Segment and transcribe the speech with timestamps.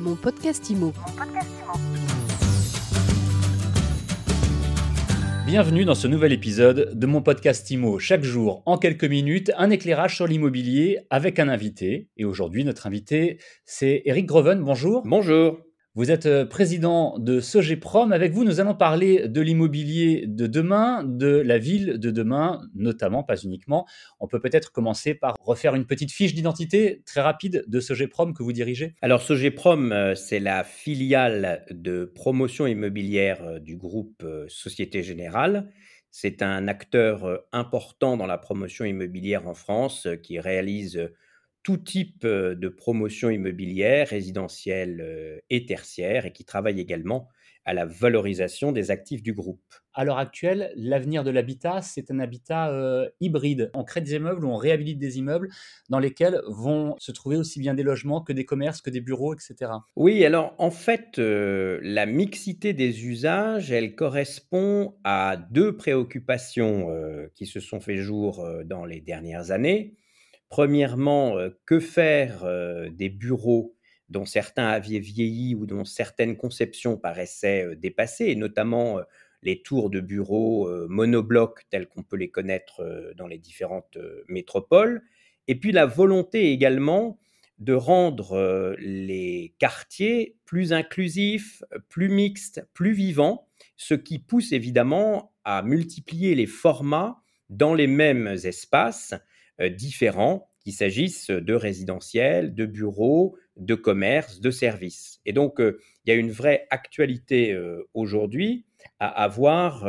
[0.00, 0.94] Mon podcast IMO.
[5.46, 7.98] Bienvenue dans ce nouvel épisode de mon podcast IMO.
[7.98, 12.08] Chaque jour, en quelques minutes, un éclairage sur l'immobilier avec un invité.
[12.16, 14.62] Et aujourd'hui, notre invité, c'est Eric Groven.
[14.62, 15.02] Bonjour.
[15.04, 15.58] Bonjour.
[15.96, 18.12] Vous êtes euh, président de Sogeprom.
[18.12, 23.24] Avec vous, nous allons parler de l'immobilier de demain, de la ville de demain, notamment,
[23.24, 23.88] pas uniquement.
[24.20, 28.44] On peut peut-être commencer par refaire une petite fiche d'identité très rapide de Sogeprom que
[28.44, 28.94] vous dirigez.
[29.02, 35.72] Alors, Sogeprom, euh, c'est la filiale de promotion immobilière euh, du groupe Société Générale.
[36.12, 41.10] C'est un acteur important dans la promotion immobilière en France qui réalise
[41.62, 47.28] tout type de promotion immobilière, résidentielle et tertiaire, et qui travaille également
[47.66, 49.60] à la valorisation des actifs du groupe.
[49.92, 52.72] À l'heure actuelle, l'avenir de l'habitat, c'est un habitat
[53.20, 53.70] hybride.
[53.74, 55.50] On crée des immeubles ou on réhabilite des immeubles
[55.90, 59.34] dans lesquels vont se trouver aussi bien des logements que des commerces, que des bureaux,
[59.34, 59.72] etc.
[59.94, 66.88] Oui, alors en fait, la mixité des usages, elle correspond à deux préoccupations
[67.34, 69.96] qui se sont fait jour dans les dernières années.
[70.50, 73.76] Premièrement, euh, que faire euh, des bureaux
[74.08, 78.98] dont certains avaient vieilli ou dont certaines conceptions paraissaient euh, dépassées, et notamment
[79.42, 82.84] les tours de bureaux monoblocs tels qu'on peut les connaître
[83.16, 83.96] dans les différentes
[84.28, 85.00] métropoles,
[85.48, 87.18] et puis la volonté également
[87.58, 93.48] de rendre les quartiers plus inclusifs, plus mixtes, plus vivants,
[93.78, 99.14] ce qui pousse évidemment à multiplier les formats dans les mêmes espaces
[99.68, 105.20] différents, qu'il s'agisse de résidentiels, de bureaux, de commerces, de services.
[105.26, 108.64] Et donc, euh, il y a une vraie actualité euh, aujourd'hui
[108.98, 109.86] à avoir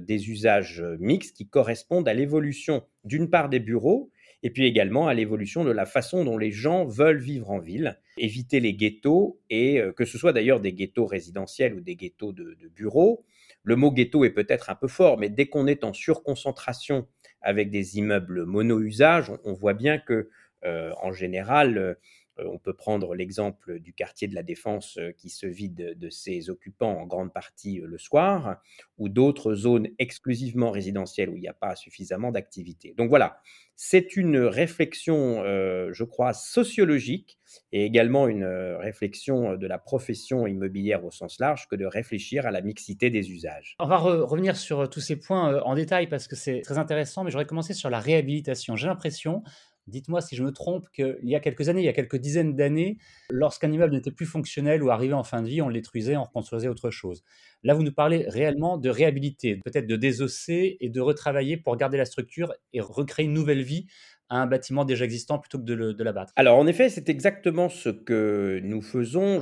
[0.00, 4.10] des usages mixtes qui correspondent à l'évolution d'une part des bureaux
[4.42, 8.00] et puis également à l'évolution de la façon dont les gens veulent vivre en ville,
[8.18, 12.56] éviter les ghettos et que ce soit d'ailleurs des ghettos résidentiels ou des ghettos de,
[12.60, 13.24] de bureaux.
[13.62, 17.06] Le mot ghetto est peut-être un peu fort, mais dès qu'on est en surconcentration
[17.42, 20.28] avec des immeubles mono-usage, on, voit bien que,
[20.64, 21.94] euh, en général, euh,
[22.38, 26.50] on peut prendre l'exemple du quartier de la Défense euh, qui se vide de ses
[26.50, 28.60] occupants en grande partie le soir,
[28.98, 32.94] ou d'autres zones exclusivement résidentielles où il n'y a pas suffisamment d'activité.
[32.96, 33.40] Donc voilà,
[33.76, 37.38] c'est une réflexion, je crois, sociologique
[37.72, 42.50] et également une réflexion de la profession immobilière au sens large que de réfléchir à
[42.50, 43.74] la mixité des usages.
[43.80, 47.30] On va revenir sur tous ces points en détail parce que c'est très intéressant, mais
[47.30, 48.76] j'aurais commencé sur la réhabilitation.
[48.76, 49.42] J'ai l'impression
[49.86, 52.54] Dites-moi si je me trompe qu'il y a quelques années, il y a quelques dizaines
[52.54, 52.98] d'années,
[53.30, 56.24] lorsqu'un immeuble n'était plus fonctionnel ou arrivait en fin de vie, on le détruisait, on
[56.24, 57.24] reconstruisait autre chose.
[57.62, 61.98] Là, vous nous parlez réellement de réhabiliter, peut-être de désosser et de retravailler pour garder
[61.98, 63.86] la structure et recréer une nouvelle vie
[64.28, 66.32] à un bâtiment déjà existant plutôt que de, l'abattre.
[66.36, 69.40] Alors en effet, c'est exactement ce que nous faisons.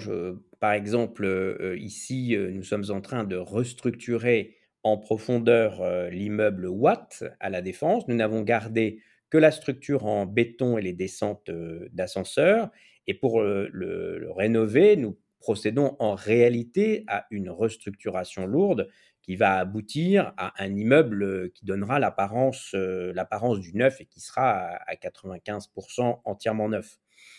[0.59, 6.67] par exemple, euh, ici, euh, nous sommes en train de restructurer en profondeur euh, l'immeuble
[6.67, 8.09] Watt à la Défense.
[8.09, 11.51] Nous n'avons gardé que la structure en béton et les descentes
[11.93, 12.71] d'ascenseurs.
[13.07, 18.89] Et pour le, rénover, nous procédons en réalité à une restructuration lourde
[19.23, 24.95] qui va aboutir à un immeuble qui donnera l'apparence du neuf et qui sera à
[24.95, 26.99] 95% entièrement neuf.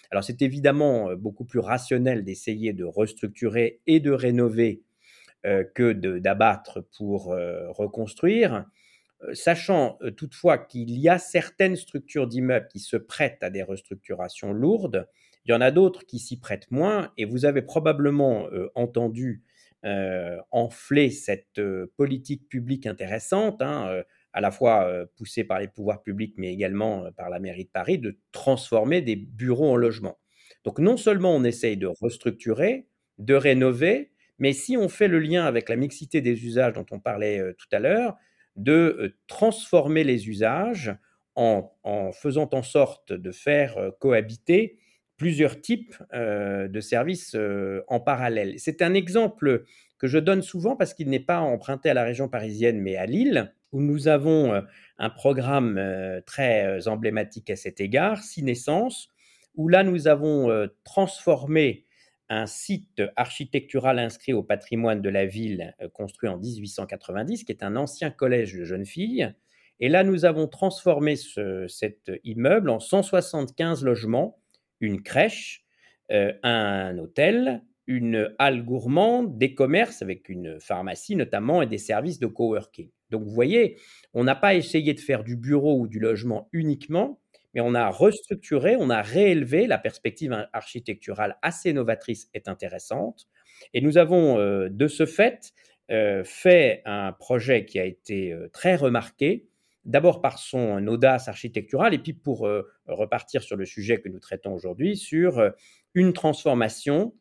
[0.09, 4.84] Alors c'est évidemment beaucoup plus rationnel d'essayer de restructurer et de rénover
[5.44, 7.35] que d'abattre pour
[7.69, 8.66] reconstruire.
[9.23, 13.63] Euh, sachant euh, toutefois qu'il y a certaines structures d'immeubles qui se prêtent à des
[13.63, 15.07] restructurations lourdes,
[15.45, 19.43] il y en a d'autres qui s'y prêtent moins, et vous avez probablement euh, entendu
[20.51, 21.59] enfler cette
[21.97, 27.31] politique publique intéressante, hein, à la fois poussée par les pouvoirs publics, mais également par
[27.31, 30.19] la mairie de Paris, de transformer des bureaux en logements.
[30.65, 35.45] Donc non seulement on essaye de restructurer, de rénover, mais si on fait le lien
[35.45, 38.19] avec la mixité des usages dont on parlait tout à l'heure,
[38.63, 40.95] de transformer les usages
[41.35, 41.72] en,
[42.13, 44.77] faisant en sorte de faire cohabiter
[45.17, 47.35] plusieurs types de services
[47.88, 48.56] en parallèle.
[48.57, 49.63] C'est un exemple
[49.97, 53.06] que je donne souvent parce qu'il n'est pas emprunté à la région parisienne mais à
[53.06, 54.62] Lille, où nous avons
[54.97, 55.80] un programme
[56.25, 59.09] très emblématique à cet égard, Naissances,
[59.56, 61.86] où là nous avons transformé
[62.31, 67.62] un site architectural inscrit au patrimoine de la ville euh, construit en 1890, qui est
[67.62, 69.33] un ancien collège de jeunes filles.
[69.81, 74.39] Et là, nous avons transformé cet immeuble en 175 logements,
[74.80, 75.66] une crèche,
[76.12, 82.19] euh, un hôtel, une halle gourmande, des commerces avec une pharmacie notamment et des services
[82.19, 82.89] de coworking.
[83.10, 83.77] Donc vous voyez,
[84.13, 87.19] on n'a pas essayé de faire du bureau ou du logement uniquement,
[87.53, 89.68] mais on a restructuré, on a réélevé.
[89.68, 93.27] La perspective architecturale assez novatrice est intéressante.
[93.74, 95.53] Et nous avons, euh, de ce fait,
[95.92, 99.48] euh, fait un projet qui a été euh, très remarqué,
[99.83, 102.48] d'abord par son audace architecturale, et puis pour
[102.86, 105.51] repartir sur le sujet que nous traitons aujourd'hui, sur
[105.95, 107.15] une transformation,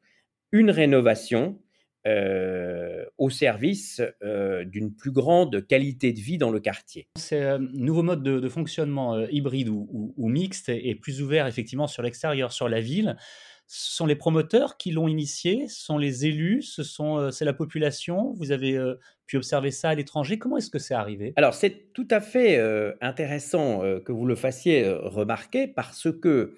[0.53, 1.59] une rénovation
[2.06, 7.08] euh, au service euh, d'une plus grande qualité de vie dans le quartier.
[7.19, 12.02] C'est un nouveau mode de, fonctionnement euh, hybride ou, mixte et, plus ouvert effectivement sur
[12.02, 13.19] l'extérieur, sur la ville.
[13.67, 17.52] Ce sont les promoteurs qui l'ont initié, ce sont les élus, ce sont, c'est la
[17.52, 18.32] population.
[18.38, 18.79] Vous avez
[19.26, 20.38] pu observer ça à l'étranger.
[20.38, 21.35] Comment est-ce que c'est arrivé?
[21.37, 22.58] Alors c'est tout à fait
[23.03, 26.56] intéressant que vous le fassiez remarquer parce que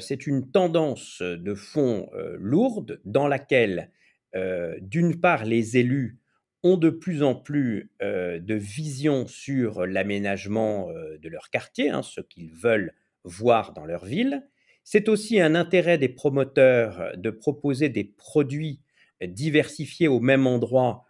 [0.00, 3.92] c'est une tendance de fond lourde dans laquelle
[4.34, 6.18] euh, d'une part, les élus
[6.62, 12.02] ont de plus en plus euh, de vision sur l'aménagement euh, de leur quartier, hein,
[12.02, 12.92] ce qu'ils veulent
[13.24, 14.46] voir dans leur ville.
[14.84, 18.80] C'est aussi un intérêt des promoteurs de proposer des produits
[19.22, 21.04] diversifiés au même endroit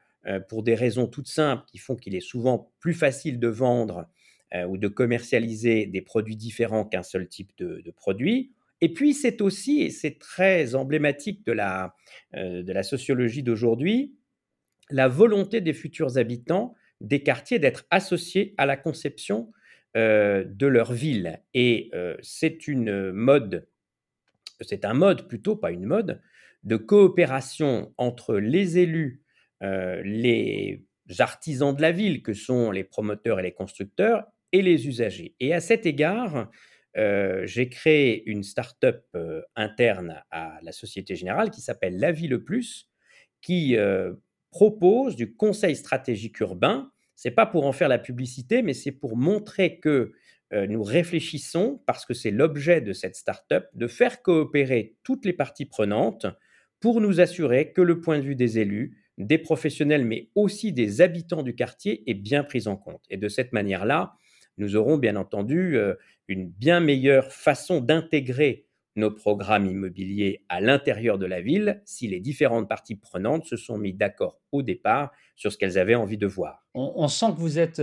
[0.49, 4.07] pour des raisons toutes simples qui font qu'il est souvent plus facile de vendre
[4.69, 8.53] ou de commercialiser des produits différents qu'un seul type de, de produit.
[8.81, 11.95] Et puis, c'est aussi, et c'est très emblématique de la,
[12.35, 14.17] euh, de la sociologie d'aujourd'hui,
[14.91, 19.53] la volonté des futurs habitants des quartiers d'être associés à la conception
[19.97, 21.41] euh, de leur ville.
[21.55, 23.67] Et euh, c'est une mode,
[24.61, 26.21] c'est un mode plutôt, pas une mode,
[26.65, 29.23] de coopération entre les élus,
[29.63, 30.85] les
[31.19, 35.35] artisans de la ville, que sont les promoteurs et les constructeurs, et les usagers.
[35.41, 36.51] Et à cet égard,
[36.95, 39.07] j'ai créé une start-up
[39.57, 42.89] interne à la Société Générale qui s'appelle La Vie le Plus,
[43.41, 43.77] qui
[44.51, 46.91] propose du conseil stratégique urbain.
[47.15, 50.13] C'est pas pour en faire la publicité, mais c'est pour montrer que
[50.53, 55.67] nous réfléchissons, parce que c'est l'objet de cette start-up, de faire coopérer toutes les parties
[55.67, 56.27] prenantes
[56.81, 61.03] pour nous assurer que le point de vue des élus, des professionnels, mais aussi des
[61.03, 63.05] habitants du quartier est bien pris en compte.
[63.11, 64.15] Et de cette manière-là,
[64.61, 65.77] nous aurons bien entendu
[66.29, 68.67] une bien meilleure façon d'intégrer
[68.97, 73.79] nos programmes immobiliers à l'intérieur de la ville si les différentes parties prenantes se sont
[73.79, 76.67] mis d'accord au départ sur ce qu'elles avaient envie de voir.
[76.75, 77.81] On, sent que vous êtes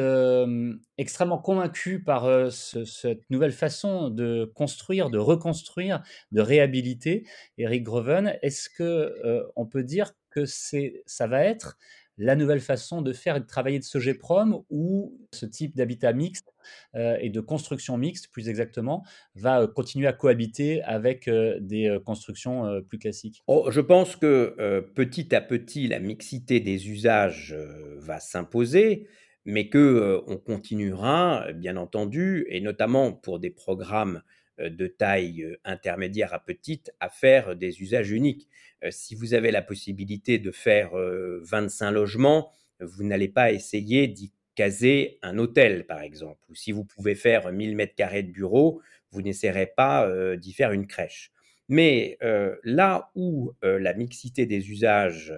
[0.98, 7.26] extrêmement convaincu par cette nouvelle façon de construire, de reconstruire, de réhabiliter.
[7.58, 11.78] Eric Greven, est-ce que on peut dire que ça va être
[12.18, 16.14] la nouvelle façon de faire et de travailler de ce GPROM ou ce type d'habitat
[16.14, 16.54] mixte
[16.96, 19.06] euh, et de construction mixte, plus exactement,
[19.36, 23.44] va euh, continuer à cohabiter avec euh, des constructions plus classiques.
[23.48, 27.56] Oh, Je pense que petit à petit, la mixité des usages
[27.98, 29.08] va s'imposer,
[29.46, 34.22] mais que on continuera, bien entendu, et notamment pour des programmes
[34.60, 38.48] de taille intermédiaire à petite à faire des usages uniques.
[38.90, 45.20] Si vous avez la possibilité de faire 25 logements, vous n'allez pas essayer d'y caser
[45.22, 46.40] un hôtel, par exemple.
[46.50, 48.82] Ou si vous pouvez faire 1000 mètres carrés de bureau,
[49.12, 51.32] vous n'essaierez pas d'y faire une crèche.
[51.70, 52.18] Mais
[52.64, 55.34] là où la mixité des usages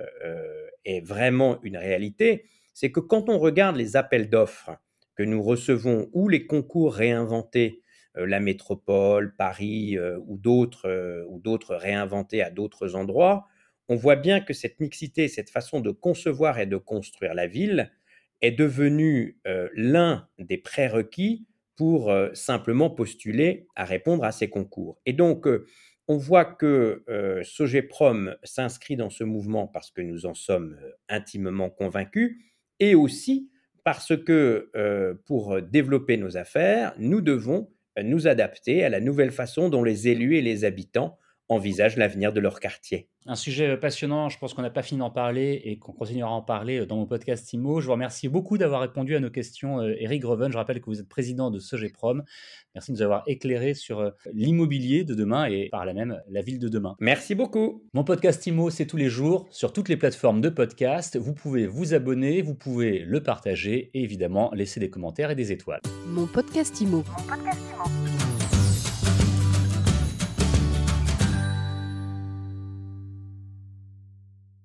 [0.86, 4.72] est vraiment une réalité, c'est que quand on regarde les appels d'offres
[5.16, 7.89] que nous recevons ou les concours réinventés euh,
[8.26, 13.48] la métropole, Paris euh, ou d'autres euh, ou d'autres réinventés à d'autres endroits,
[13.88, 17.92] on voit bien que cette mixité, cette façon de concevoir et de construire la ville
[18.42, 19.38] est devenue
[19.74, 21.46] l'un des prérequis
[21.76, 25.02] pour simplement postuler à répondre à ces concours.
[25.06, 25.46] Et donc,
[26.08, 27.04] on voit que
[27.44, 30.78] Sogeprom s'inscrit dans ce mouvement parce que nous en sommes
[31.10, 32.38] intimement convaincus
[32.80, 33.50] et aussi
[33.84, 34.72] parce que
[35.26, 37.70] pour développer nos affaires, nous devons
[38.02, 41.18] nous adapter à la nouvelle façon dont les élus et les habitants
[41.50, 43.10] envisagent l'avenir de leur quartier.
[43.26, 46.34] Un sujet passionnant, je pense qu'on n'a pas fini d'en parler et qu'on continuera à
[46.34, 47.82] en parler dans mon podcast IMO.
[47.82, 50.52] Je vous remercie beaucoup d'avoir répondu à nos questions, euh, Eric Greven.
[50.52, 52.24] Je rappelle que vous êtes président de Sogeprom.
[52.76, 56.42] Merci de nous avoir éclairé sur euh, l'immobilier de demain et par là même la
[56.42, 56.96] ville de demain.
[57.00, 57.84] Merci beaucoup.
[57.94, 61.18] Mon podcast IMO, c'est tous les jours sur toutes les plateformes de podcast.
[61.18, 65.52] Vous pouvez vous abonner, vous pouvez le partager et évidemment laisser des commentaires et des
[65.52, 65.82] étoiles.
[66.08, 66.98] Mon podcast IMO.
[66.98, 67.99] Mon podcast IMO.